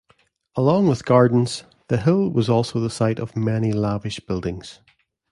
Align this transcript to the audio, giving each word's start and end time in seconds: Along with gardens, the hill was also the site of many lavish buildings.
Along 0.55 0.87
with 0.87 1.05
gardens, 1.05 1.63
the 1.87 1.97
hill 1.97 2.27
was 2.29 2.49
also 2.49 2.79
the 2.79 2.89
site 2.89 3.19
of 3.19 3.35
many 3.35 3.71
lavish 3.71 4.19
buildings. 4.19 4.79